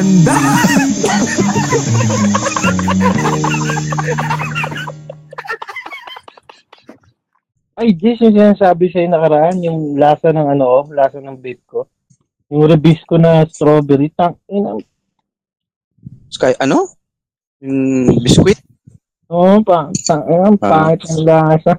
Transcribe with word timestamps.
Ganda! 0.00 0.32
Ay, 7.76 7.92
Jess, 8.00 8.24
yung 8.24 8.32
sinasabi 8.32 8.88
sa'yo 8.88 9.12
nakaraan, 9.12 9.60
yung 9.60 10.00
lasa 10.00 10.32
ng 10.32 10.56
ano, 10.56 10.64
oh, 10.64 10.84
lasa 10.88 11.20
ng 11.20 11.36
vape 11.36 11.64
ko. 11.68 11.84
Yung 12.48 12.64
Rebisco 12.64 13.20
na 13.20 13.44
strawberry, 13.44 14.08
tang, 14.16 14.40
ina, 14.48 14.80
Sky, 16.32 16.56
ano? 16.64 16.96
Yung 17.60 18.24
biskuit? 18.24 18.56
Oo, 19.28 19.60
oh, 19.60 19.60
pa, 19.60 19.92
tang, 20.08 20.24
ang 20.24 20.56
Ah. 20.64 20.96
pangit 20.96 21.04
ang 21.12 21.20
lasa. 21.28 21.76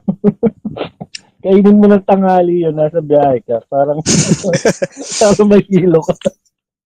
Kainin 1.42 1.82
mo 1.82 1.90
ng 1.90 2.06
tanghali 2.06 2.70
yun, 2.70 2.78
nasa 2.78 3.02
biyahe 3.02 3.42
ka. 3.42 3.66
Parang, 3.66 3.98
parang 5.26 5.48
may 5.50 5.66
kilo 5.66 6.06
ka. 6.06 6.14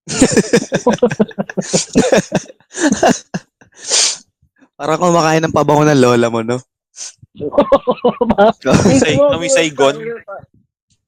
Parang 4.76 5.00
kumakain 5.00 5.40
ng 5.42 5.56
pabango 5.56 5.88
ng 5.88 5.98
lola 5.98 6.28
mo, 6.30 6.44
no? 6.44 6.60
Say, 9.02 9.16
kami 9.16 9.48
Saigon. 9.48 9.96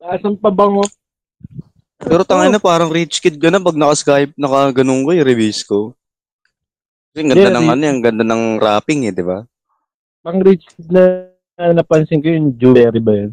Lasang 0.00 0.40
pabango. 0.40 0.88
Pero 1.98 2.22
tangay 2.22 2.48
na 2.48 2.62
parang 2.62 2.92
rich 2.92 3.18
kid 3.18 3.42
ka 3.42 3.50
na 3.50 3.58
pag 3.58 3.74
naka-Skype, 3.74 4.38
naka-ganun 4.38 5.02
ko, 5.02 5.10
yung 5.12 5.26
reviews 5.26 5.66
ko. 5.66 5.98
Kasi 7.10 7.26
ang 7.26 7.30
ganda 7.34 7.50
Yeah, 7.50 7.56
ng 7.58 7.68
ano, 7.68 7.82
ang 7.82 8.02
ganda 8.04 8.24
ng 8.24 8.42
wrapping 8.62 9.10
eh, 9.10 9.14
di 9.14 9.24
ba? 9.26 9.42
Pang 10.22 10.38
rich 10.40 10.64
na 10.88 11.26
napansin 11.74 12.22
ko 12.22 12.30
yung 12.30 12.54
jewelry 12.54 13.02
ba 13.02 13.12
yun? 13.18 13.32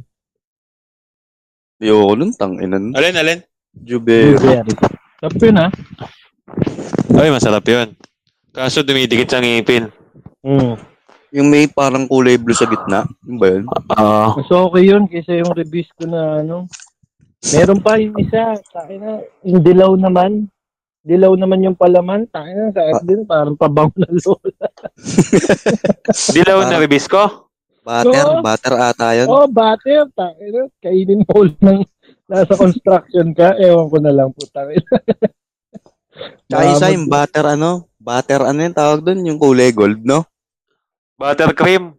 Ayoko 1.77 2.13
nun, 2.17 2.31
tanginan. 2.33 2.95
Alin, 2.95 3.19
alin? 3.19 3.39
Juber. 3.75 4.39
Jewelry. 4.39 4.73
Tapos 5.19 5.39
yun 5.39 5.57
ha? 5.59 5.67
Ay, 7.15 7.29
masarap 7.31 7.65
yun. 7.67 7.95
Kaso 8.51 8.83
dumidikit 8.83 9.31
sa 9.31 9.43
ngipin. 9.43 9.91
Hmm. 10.43 10.75
Yung 11.35 11.51
may 11.51 11.67
parang 11.67 12.07
kulay 12.07 12.39
blue 12.39 12.55
sa 12.55 12.67
gitna. 12.67 13.03
Yung 13.27 13.37
ba 13.39 13.47
yun? 13.51 13.63
Oo. 13.67 14.39
Mas 14.39 14.51
okay 14.51 14.83
yun 14.87 15.03
kaysa 15.11 15.35
yung 15.35 15.51
reviews 15.51 15.91
ko 15.99 16.07
na 16.07 16.39
ano. 16.39 16.67
Meron 17.53 17.79
pa 17.83 17.99
yung 17.99 18.15
isa. 18.17 18.55
Tayo 18.71 18.95
na, 18.97 19.11
yung 19.43 19.61
dilaw 19.61 19.91
naman. 19.99 20.47
Dilaw 21.05 21.37
naman 21.37 21.61
yung 21.61 21.77
palaman. 21.77 22.25
Tayo 22.31 22.49
na, 22.49 22.73
sa 22.73 22.81
akin 22.81 23.05
din, 23.05 23.21
parang 23.27 23.59
pabango 23.59 23.93
na 23.99 24.09
lola. 24.09 24.67
Dilaw 26.35 26.57
na 26.65 26.81
ribis 26.81 27.05
ko? 27.05 27.51
Butter, 27.85 28.25
Oo. 28.25 28.41
butter 28.41 28.73
ata 28.81 29.13
yun. 29.13 29.27
Oh, 29.29 29.45
butter. 29.45 30.09
Tayo 30.17 30.45
na, 30.49 30.61
kainin 30.81 31.21
mo 31.21 31.45
ulit 31.45 31.59
ng 31.61 31.85
nasa 32.25 32.53
construction 32.53 33.27
ka. 33.31 33.57
Ewan 33.57 33.87
ko 33.89 33.97
na 34.01 34.11
lang 34.11 34.29
po. 34.33 34.45
Tayo 34.49 34.73
na. 34.73 34.97
Tsaka 36.47 36.63
isa 36.71 36.95
yung 36.95 37.11
butter 37.11 37.45
ano, 37.45 37.91
butter 37.99 38.41
ano 38.47 38.59
yung 38.63 38.77
tawag 38.77 39.03
doon, 39.03 39.27
yung 39.27 39.39
kulay 39.41 39.75
gold, 39.75 39.99
no? 40.01 40.23
Buttercream. 41.19 41.91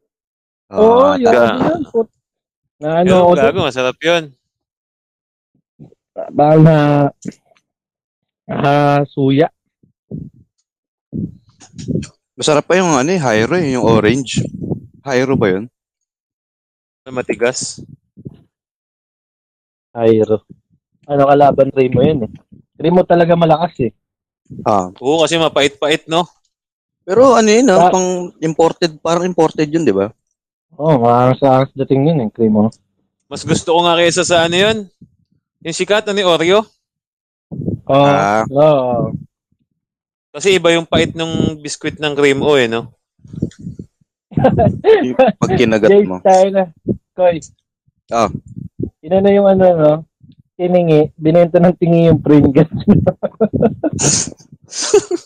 Oo, 0.73 1.13
Ah, 1.13 1.21
yun. 1.21 1.33
yun. 1.33 1.83
Put- 1.93 2.15
Na 2.77 3.01
ano 3.01 3.09
Ano, 3.09 3.15
ako 3.25 3.33
gago, 3.37 3.61
masarap 3.65 3.97
yun. 4.01 4.25
Baka 6.33 6.55
na 6.61 6.77
ah, 8.49 9.01
suya. 9.05 9.49
Masarap 12.37 12.65
pa 12.69 12.77
yung 12.77 12.93
ano 12.93 13.11
eh, 13.13 13.21
Hyro, 13.21 13.57
eh, 13.57 13.73
yung 13.77 13.85
orange. 13.85 14.45
Hyro 15.05 15.37
ba 15.37 15.56
yun? 15.56 15.65
Matigas. 17.06 17.81
Ayro. 19.97 20.45
Ano 21.09 21.25
kalaban 21.25 21.73
Remo 21.73 22.05
yun 22.05 22.29
eh. 22.29 22.33
Remo 22.77 23.01
talaga 23.09 23.33
malakas 23.33 23.75
eh. 23.81 23.93
Ah. 24.62 24.93
Oo, 25.01 25.25
kasi 25.25 25.41
mapait-pait, 25.41 26.05
no? 26.07 26.29
Pero 27.07 27.33
ano 27.33 27.49
yun, 27.49 27.67
ah, 27.73 27.89
Sa- 27.89 27.93
pang 27.95 28.09
imported, 28.45 28.93
parang 29.01 29.25
imported 29.25 29.71
yun, 29.71 29.87
di 29.87 29.95
ba? 29.95 30.12
Oo, 30.77 31.01
oh, 31.01 31.33
akin 31.33 31.73
dating 31.73 32.12
yun 32.12 32.19
eh, 32.27 32.31
Remo. 32.37 32.69
Mas 33.27 33.43
gusto 33.43 33.73
ko 33.73 33.81
nga 33.89 33.97
kaysa 33.97 34.23
sa 34.23 34.45
ano 34.45 34.55
yun. 34.55 34.77
Yung 35.65 35.77
sikat, 35.77 36.05
ano 36.06 36.19
yung 36.21 36.31
Oreo? 36.37 36.61
Oo. 37.89 38.06
Ah. 38.12 38.45
Oo. 38.51 39.15
Kasi 40.37 40.61
iba 40.61 40.69
yung 40.77 40.85
pait 40.85 41.17
ng 41.17 41.56
biskwit 41.65 41.97
ng 41.97 42.12
cream 42.12 42.45
o 42.45 42.61
eh, 42.61 42.69
no? 42.69 42.93
Yung 45.01 45.17
Pag 45.17 45.56
kinagat 45.56 45.89
Jay, 45.89 46.05
mo. 46.05 46.21
tayo 46.21 46.47
na. 46.53 46.65
Koy. 47.17 47.41
Ah. 48.12 48.29
Ina 49.06 49.22
na 49.22 49.31
yung 49.31 49.47
ano, 49.47 49.65
no? 49.78 49.93
Tiningi. 50.59 51.15
Binenta 51.15 51.62
ng 51.62 51.78
tingi 51.78 52.11
yung 52.11 52.19
Pringles. 52.19 52.67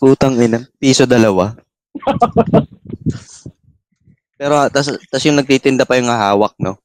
Putang 0.01 0.37
ina. 0.37 0.69
Piso 0.77 1.09
dalawa. 1.09 1.57
Pero 4.37 4.53
tas, 4.69 4.85
tas 5.09 5.25
yung 5.25 5.41
nagtitinda 5.41 5.89
pa 5.89 5.97
yung 5.97 6.13
hawak, 6.13 6.53
no? 6.61 6.77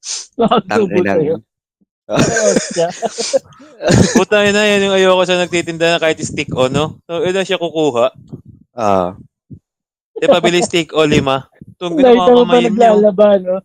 Tangina. 0.65 1.21
sa'yo. 1.21 1.37
Puta 4.17 4.41
na, 4.49 4.65
yan 4.65 4.89
yung 4.89 4.97
ayoko 4.97 5.21
sa 5.29 5.37
nagtitinda 5.37 5.97
na 5.97 6.01
kahit 6.01 6.17
stick 6.25 6.49
o, 6.57 6.73
no? 6.73 6.97
So, 7.05 7.29
yun 7.29 7.37
na 7.37 7.45
siya 7.45 7.61
kukuha. 7.61 8.09
Ah. 8.73 9.21
Di 10.17 10.33
pabili 10.33 10.65
stick 10.65 10.97
o 10.97 11.05
lima. 11.05 11.45
Itong 11.77 11.93
mo 11.93 12.01
pa 12.01 12.09
pinakakamayin 12.09 12.73
niyo. 12.73 12.73
naglalaba, 12.73 13.29
no? 13.37 13.61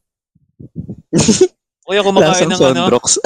Kuya, 1.86 2.02
kumakain 2.06 2.46
Lasang 2.46 2.50
ng 2.50 2.62
ano? 2.62 2.62
Sondrox. 2.62 3.06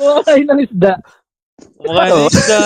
Kumakain 0.00 0.46
ng 0.46 0.60
isda. 0.64 0.92
Kumakain 1.76 2.12
ng 2.14 2.30
isda. 2.30 2.60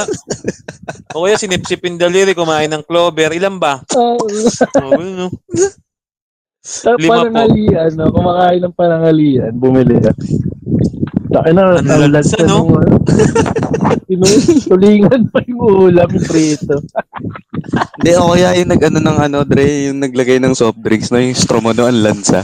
O 1.17 1.25
kaya 1.25 1.41
sinipsipin 1.41 1.97
daliri, 1.97 2.37
kumain 2.37 2.69
ng 2.69 2.85
clover. 2.85 3.33
Ilan 3.33 3.57
ba? 3.57 3.81
Oo. 3.97 4.21
O, 4.21 4.95
ano, 4.95 5.11
no? 5.11 5.27
Lima 6.97 6.97
po. 6.97 7.29
panangalian, 7.29 7.93
no? 7.93 8.09
kumakain 8.09 8.65
ng 8.65 8.73
panangalian, 8.73 9.53
bumili 9.53 10.01
ka. 10.01 10.17
Taka 11.29 11.53
na, 11.53 11.77
lansa, 11.77 12.09
lansa 12.09 12.41
no? 12.49 12.73
ano. 12.73 12.97
Tulingan 14.73 15.29
pa 15.29 15.45
yung 15.45 15.61
ulam 15.61 16.09
prito. 16.25 16.81
Hindi, 18.01 18.11
o 18.17 18.33
kaya 18.33 18.57
yung 18.57 18.73
nag-ano 18.73 18.97
ng 18.97 19.19
ano, 19.29 19.39
Dre, 19.45 19.93
yung 19.93 20.01
naglagay 20.01 20.41
ng 20.41 20.57
soft 20.57 20.81
drinks, 20.81 21.13
no? 21.13 21.21
Yung 21.21 21.37
stromo, 21.37 21.77
no? 21.77 21.85
Ang 21.85 22.01
lansa. 22.01 22.41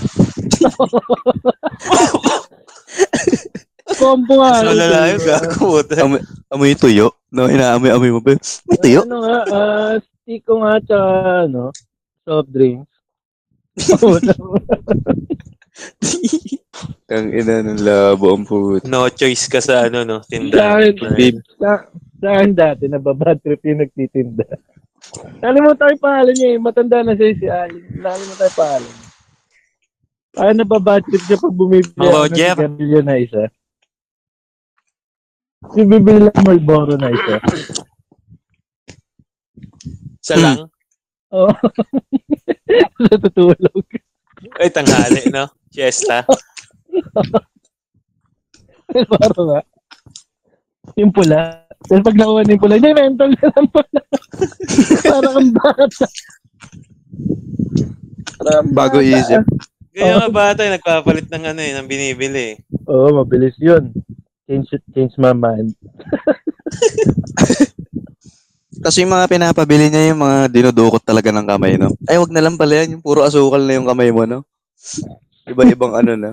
Combo 4.00 4.34
nga. 4.40 4.62
Lalayo 4.64 5.16
eh. 5.18 5.24
ka. 5.24 5.36
Puta. 5.58 5.94
Amoy, 6.04 6.20
amoy 6.52 6.74
tuyo. 6.78 7.12
No, 7.30 7.50
inaamoy-amoy 7.50 8.10
mo 8.14 8.20
ba? 8.22 8.34
May 8.66 8.78
tuyo. 8.78 9.02
Ano 9.06 9.18
nga, 9.22 9.38
ah, 9.50 9.94
stick 9.98 10.42
ko 10.46 10.62
nga 10.62 10.80
tsaka, 10.82 11.10
ano, 11.46 11.70
soft 12.26 12.50
drinks. 12.50 12.90
Ang 17.10 17.34
ina 17.34 17.64
ng 17.64 17.82
labo 17.82 18.36
ang 18.36 18.46
puto. 18.46 18.86
No 18.86 19.10
choice 19.10 19.50
ka 19.50 19.58
sa 19.58 19.90
ano, 19.90 20.06
no? 20.06 20.22
sa 20.22 20.30
Tinda. 20.30 20.78
akin, 20.78 20.94
Babe. 21.16 21.40
sa, 21.58 21.82
sa 22.22 22.28
akin 22.38 22.52
dati, 22.54 22.84
nababad 22.86 23.40
trip 23.42 23.58
yung 23.66 23.82
nagtitinda. 23.82 24.46
Nalimutan 25.42 25.80
ko 25.80 25.90
yung 25.90 26.04
pangalan 26.04 26.34
niya 26.36 26.50
eh. 26.54 26.58
Matanda 26.60 26.98
na 27.02 27.16
siya 27.16 27.34
si 27.34 27.46
Alin. 27.50 27.82
Nalimutan 27.98 28.36
ko 28.36 28.44
yung 28.46 28.60
pangalan 28.60 28.86
niya. 28.86 29.09
Ay, 30.38 30.54
nababad 30.54 31.02
trip 31.02 31.22
siya 31.26 31.42
pag 31.42 31.54
bumibili 31.54 31.90
ako 31.98 32.06
ng 32.06 32.14
Roger? 32.14 32.54
sigarilyo 32.54 33.00
na 33.02 33.16
isa. 33.18 33.42
Bibili 35.74 36.30
lang 36.30 36.44
Marlboro 36.46 36.94
na 36.94 37.10
isa. 37.10 37.36
Sa 40.22 40.34
lang. 40.38 40.70
Oo. 41.34 41.50
Natutulog. 43.10 43.86
Ay, 44.62 44.70
tanghali, 44.70 45.26
no? 45.34 45.50
Siesta. 45.74 46.22
Marlboro 48.86 49.40
nga. 49.50 49.60
Yung 50.94 51.10
pula. 51.10 51.66
Tapos 51.86 52.02
pag 52.06 52.16
nakuha 52.16 52.46
yung 52.46 52.62
pula, 52.62 52.76
niya, 52.78 52.92
mental 52.94 53.30
na 53.34 53.46
lang 53.50 53.68
pala. 53.72 54.00
Parang 55.10 55.34
ang 55.38 55.50
bata. 55.54 56.06
Parang 58.38 58.56
ang 58.62 58.70
Bago 58.74 58.98
isip. 59.02 59.42
Kaya 59.90 60.22
nga 60.22 60.30
bata, 60.30 60.60
eh, 60.62 60.72
nagpapalit 60.78 61.26
ng 61.26 61.44
ano 61.50 61.60
eh, 61.60 61.72
ng 61.74 61.86
binibili. 61.90 62.54
Oo, 62.86 63.10
mabilis 63.22 63.58
yun. 63.58 63.90
Change, 64.46 64.78
change 64.94 65.14
my 65.18 65.34
mind. 65.34 65.74
Kasi 68.80 69.04
yung 69.04 69.12
mga 69.12 69.28
pinapabili 69.28 69.92
niya 69.92 70.14
yung 70.14 70.24
mga 70.24 70.48
dinudukot 70.48 71.04
talaga 71.04 71.28
ng 71.28 71.44
kamay, 71.44 71.76
no? 71.76 71.92
Ay, 72.08 72.16
wag 72.16 72.32
na 72.32 72.40
lang 72.40 72.56
pala 72.56 72.80
yan. 72.80 72.96
Yung 72.96 73.04
puro 73.04 73.20
asukal 73.26 73.60
na 73.60 73.76
yung 73.76 73.84
kamay 73.84 74.08
mo, 74.08 74.24
no? 74.24 74.46
Iba-ibang 75.44 75.92
ano 75.92 76.12
na. 76.16 76.30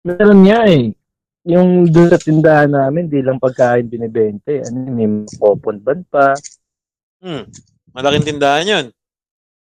Meron 0.00 0.40
niya 0.40 0.64
eh. 0.70 0.96
Yung 1.44 1.92
doon 1.92 2.08
sa 2.08 2.16
tindahan 2.16 2.72
namin, 2.72 3.10
di 3.12 3.20
lang 3.20 3.36
pagkain 3.36 3.84
binibente. 3.90 4.64
Ano, 4.64 4.88
may 4.96 5.28
coupon 5.36 5.76
ban 5.82 6.00
pa. 6.08 6.32
Hmm. 7.20 7.44
Malaking 7.92 8.36
tindahan 8.36 8.64
yun. 8.64 8.86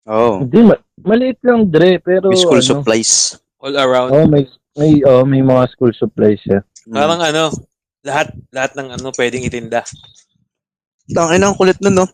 Oo. 0.06 0.46
Hindi, 0.46 0.60
ma- 0.62 0.82
maliit 1.02 1.38
lang, 1.42 1.66
Dre. 1.66 1.98
Pero 1.98 2.30
May 2.30 2.38
school 2.38 2.62
ano, 2.62 2.70
supplies. 2.70 3.12
All 3.58 3.74
around. 3.74 4.14
oh, 4.14 4.26
may, 4.26 4.46
may, 4.78 5.02
oh, 5.02 5.26
may 5.26 5.42
mga 5.42 5.66
school 5.74 5.90
supplies 5.94 6.38
siya. 6.46 6.62
Mm. 6.86 6.94
Parang 6.94 7.20
ano, 7.22 7.50
lahat 8.06 8.30
lahat 8.54 8.78
ng 8.78 8.88
ano 8.94 9.10
pwedeng 9.18 9.42
itinda. 9.42 9.82
Tangin 11.10 11.42
ang 11.42 11.58
kulit 11.58 11.78
nun, 11.82 11.98
no? 11.98 12.06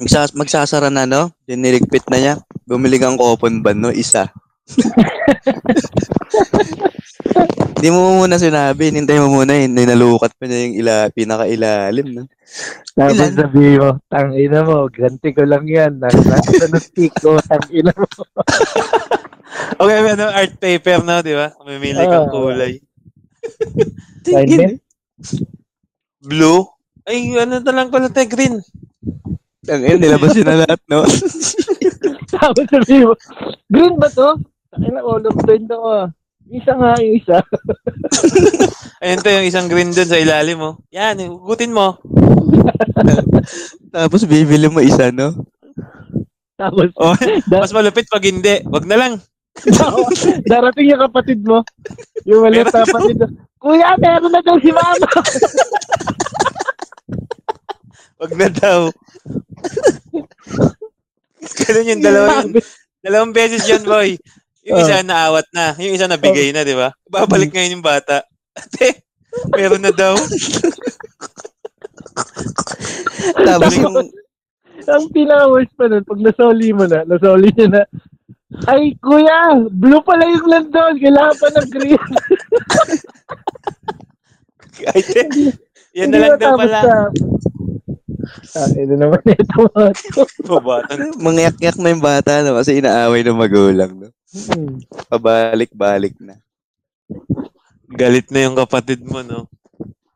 Magsas 0.00 0.32
magsasara 0.32 0.88
na, 0.88 1.04
no? 1.04 1.28
Diniligpit 1.44 2.08
na 2.08 2.18
niya. 2.20 2.34
Bumili 2.64 2.96
kang 2.96 3.20
coupon 3.20 3.60
ban, 3.60 3.76
no? 3.76 3.92
Isa. 3.92 4.32
Hindi 7.78 7.88
mo 7.94 8.18
muna 8.18 8.36
sinabi. 8.36 8.90
Hintay 8.90 9.18
mo 9.22 9.38
muna. 9.38 9.54
Hindi 9.54 9.86
nalukat 9.86 10.34
pa 10.34 10.44
niya 10.46 10.58
yung 10.66 10.76
ila, 10.82 10.94
pinaka-ilalim, 11.14 12.06
no? 12.10 12.22
Tapos 12.98 13.14
Ilan? 13.14 13.32
sabi 13.38 13.78
mo, 13.78 13.88
tangina 14.10 14.58
mo, 14.66 14.90
ganti 14.90 15.30
ko 15.30 15.46
lang 15.46 15.64
yan. 15.68 16.02
Nasa 16.02 16.66
na 16.72 16.78
stick 16.82 17.14
ko, 17.22 17.38
tangina 17.42 17.94
mo. 17.94 18.06
Okay, 19.78 19.98
ano, 20.10 20.26
art 20.30 20.54
paper 20.58 21.02
na, 21.02 21.22
di 21.22 21.34
ba? 21.34 21.54
Mamili 21.62 21.98
kang 21.98 22.26
Ah. 22.26 22.30
kulay. 22.30 22.78
Tingin. 24.26 24.78
Blue? 26.18 26.66
Ay, 27.06 27.30
ano 27.38 27.62
na 27.62 27.72
lang 27.74 27.88
pala, 27.90 28.10
te, 28.10 28.26
green. 28.26 28.58
Tangin, 29.62 29.98
nilabas 30.02 30.34
yun 30.34 30.46
na 30.46 30.62
lahat, 30.66 30.80
no? 30.90 31.06
Tapos 32.28 32.66
sabi 32.70 33.06
mo, 33.06 33.14
green 33.70 33.94
ba 33.98 34.08
to? 34.10 34.38
Tangina, 34.74 35.00
all 35.02 35.22
of 35.22 35.36
them 35.46 35.62
daw 35.66 35.82
ah. 35.86 36.06
Isa 36.48 36.72
nga 36.72 36.96
yung 36.96 37.16
isa. 37.20 37.38
Ayun 39.04 39.20
to, 39.20 39.28
yung 39.30 39.46
isang 39.46 39.68
green 39.68 39.92
dun 39.92 40.08
sa 40.08 40.16
ilalim 40.16 40.56
mo. 40.56 40.70
Yan, 40.90 41.20
hugutin 41.20 41.74
mo. 41.78 42.00
Tapos 43.92 44.24
bibili 44.24 44.66
mo 44.66 44.80
isa, 44.80 45.12
no? 45.12 45.44
Tapos, 46.56 46.90
Oh, 46.96 47.14
mas 47.52 47.70
malupit 47.70 48.08
pag 48.08 48.24
hindi. 48.24 48.64
Wag 48.66 48.88
na 48.88 48.96
lang. 48.98 49.12
darating 50.46 50.88
yung 50.88 51.02
kapatid 51.04 51.44
mo. 51.44 51.62
Yung 52.24 52.42
maliit 52.42 52.66
na 52.66 52.82
kapatid 52.82 53.16
mo. 53.20 53.26
Kuya, 53.58 53.94
meron 53.98 54.30
na 54.30 54.40
daw 54.40 54.56
si 54.58 54.70
mama. 54.70 55.08
Wag 58.18 58.32
na 58.34 58.48
daw. 58.50 58.80
Ganun 61.58 61.90
yung 61.90 62.02
dalawang, 62.02 62.48
dalawang 63.02 63.32
beses 63.34 63.66
yan, 63.66 63.82
boy. 63.82 64.14
Yung 64.68 64.78
isa 64.78 65.00
naawat 65.00 65.46
na. 65.50 65.72
Yung 65.76 65.94
isa 65.94 66.06
nabigay 66.06 66.52
na, 66.52 66.62
di 66.62 66.76
ba? 66.76 66.92
Babalik 67.06 67.50
ngayon 67.50 67.80
yung 67.80 67.86
bata. 67.86 68.20
Ate, 68.52 69.00
meron 69.52 69.80
na 69.80 69.90
daw. 69.90 70.14
Tapos 73.38 73.72
yung, 73.74 73.96
Ang 74.88 75.04
pinaka-worst 75.12 75.72
pa 75.74 75.84
nun, 75.84 76.00
pag 76.00 76.20
nasoli 76.22 76.72
mo 76.72 76.84
na, 76.84 77.04
nasoli 77.04 77.52
niya 77.52 77.68
na, 77.68 77.82
ay, 78.64 78.96
kuya, 78.96 79.38
blue 79.68 80.00
pala 80.00 80.24
yung 80.24 80.48
nandun. 80.48 80.96
Kailangan 80.96 81.36
pa 81.36 81.48
ng 81.50 81.68
green. 81.68 82.00
Ay, 84.88 85.02
te, 85.02 85.26
yan 85.92 86.08
na 86.08 86.18
lang 86.22 86.38
daw 86.38 86.54
pala. 86.54 86.78
sa- 86.80 87.12
Ah, 88.54 88.70
ito 88.70 88.94
naman 88.94 89.18
ito 89.26 89.44
mga 89.66 89.90
to. 90.14 90.22
Bata. 90.60 90.92
mangyak-yak 91.18 91.76
na 91.76 91.90
yung 91.90 92.00
bata, 92.00 92.40
no? 92.40 92.56
Kasi 92.56 92.78
inaaway 92.78 93.20
ng 93.20 93.34
magulang, 93.36 93.92
no? 93.92 94.08
Hmm. 94.28 94.84
Pabalik-balik 95.08 96.20
na. 96.20 96.36
Galit 97.88 98.28
na 98.28 98.44
yung 98.44 98.56
kapatid 98.56 99.00
mo, 99.00 99.24
no? 99.24 99.48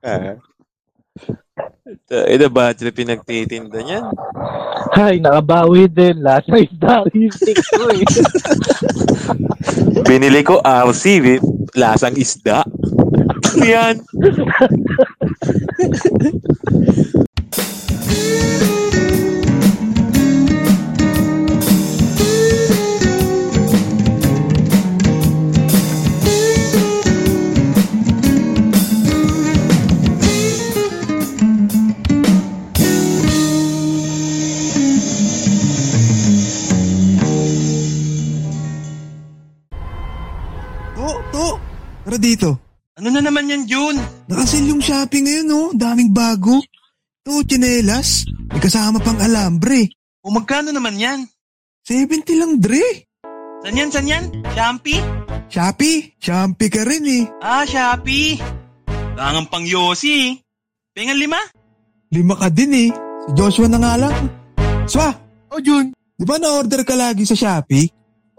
Ah. 0.04 0.36
Ito 2.12 2.48
ba, 2.52 2.76
sila 2.76 2.92
pinagtitinda 2.92 3.80
niyan? 3.80 4.04
Ay, 4.92 5.16
nakabawi 5.16 5.88
din. 5.88 6.20
Last 6.20 6.52
na 6.52 6.60
isda. 6.60 7.08
Yung 7.16 7.32
stick 7.32 7.56
ko 7.72 7.88
eh. 7.88 8.04
Binili 10.04 10.44
ko 10.44 10.60
RC, 10.60 11.04
eh. 11.24 11.40
lasang 11.72 12.16
isda. 12.20 12.68
Ano 13.56 13.64
yan? 13.64 13.96
dito. 42.22 42.54
Ano 42.94 43.10
na 43.10 43.18
naman 43.18 43.50
yan, 43.50 43.66
Jun? 43.66 43.98
Nakasil 44.30 44.62
yung 44.70 44.78
shopping 44.78 45.26
ngayon, 45.26 45.48
oh. 45.50 45.68
Daming 45.74 46.14
bago. 46.14 46.62
To, 47.26 47.42
chinelas. 47.42 48.22
May 48.46 48.62
kasama 48.62 49.02
pang 49.02 49.18
alambre. 49.18 49.90
O 50.22 50.30
magkano 50.30 50.70
naman 50.70 51.00
yan? 51.00 51.26
70 51.82 52.38
lang, 52.38 52.62
Dre. 52.62 53.10
San 53.66 53.74
yan, 53.74 53.90
san 53.90 54.06
yan? 54.06 54.24
Shopee? 54.54 55.02
Shopee. 55.50 56.14
Shopee 56.18 56.70
ka 56.70 56.82
rin, 56.86 57.02
eh. 57.06 57.24
Ah, 57.42 57.66
Shopee. 57.66 58.38
Tangang 59.18 59.50
pang 59.50 59.66
Yossi 59.66 60.10
eh. 60.10 60.30
Pengan 60.94 61.18
lima? 61.18 61.38
Lima 62.12 62.34
ka 62.38 62.48
din, 62.52 62.72
eh. 62.76 62.90
Si 63.26 63.30
Joshua 63.34 63.66
na 63.66 63.78
nga 63.82 63.94
lang. 63.98 64.14
Swa, 64.86 65.10
O 65.52 65.60
Jun, 65.60 65.92
di 65.92 66.24
ba 66.24 66.40
na-order 66.40 66.80
ka 66.82 66.96
lagi 66.96 67.22
sa 67.24 67.34
Shopee? 67.34 67.86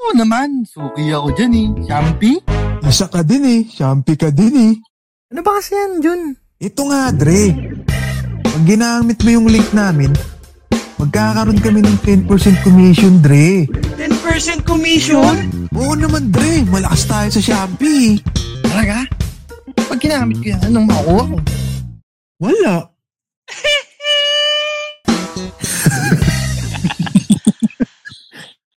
oo 0.04 0.12
naman, 0.12 0.68
suki 0.68 1.08
ako 1.16 1.32
dyan 1.32 1.54
eh. 1.56 1.68
Shampoo? 1.88 2.36
Isa 2.94 3.10
ka 3.10 3.26
din, 3.26 3.42
eh. 3.42 3.62
Shopee 3.66 4.14
ka 4.14 4.30
din, 4.30 4.54
eh. 4.54 4.74
Ano 5.34 5.42
ba 5.42 5.58
kasi 5.58 5.74
yan, 5.74 5.98
Jun? 5.98 6.38
Ito 6.62 6.94
nga, 6.94 7.10
Dre. 7.10 7.50
Pag 8.46 8.64
ginamit 8.70 9.18
mo 9.26 9.30
yung 9.34 9.50
link 9.50 9.66
namin, 9.74 10.14
magkakaroon 11.02 11.58
kami 11.58 11.82
ng 11.82 11.98
10% 12.06 12.30
commission, 12.62 13.18
Dre. 13.18 13.66
10% 13.98 14.62
commission? 14.62 15.34
Oo 15.74 15.98
naman, 15.98 16.30
Dre. 16.30 16.62
Malakas 16.70 17.10
tayo 17.10 17.34
sa 17.34 17.42
Shopee. 17.42 18.22
Talaga? 18.62 19.10
Pag 19.74 19.98
ginamit 19.98 20.38
ko 20.46 20.54
yan, 20.54 20.62
anong 20.62 20.86
makuha 20.94 21.22
ko? 21.34 21.38
Wala. 22.46 22.93